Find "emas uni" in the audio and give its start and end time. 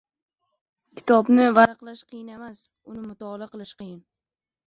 2.37-3.05